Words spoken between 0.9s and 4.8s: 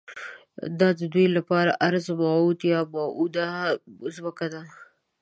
ددوی لپاره ارض موعود یا موعوده ځمکه ده.